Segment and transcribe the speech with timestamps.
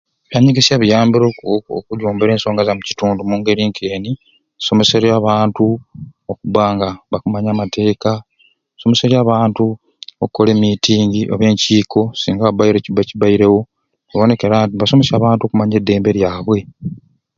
[0.27, 4.11] Ebyanyegesya biyambire oku oku okutumbula ensonga za mukitundu omungeri k'eni;
[4.59, 5.65] Tusomeserye abantu
[6.31, 8.11] okubanga bakumanya amateeka,
[8.75, 9.65] tusomeserye abantu
[10.23, 13.59] okkola e mitingi oba enkiiko singa wabaire ekiba kibairewo
[14.07, 16.59] n'oboneker'adi nibasomesya abantu okumanya eddembe lyabwe.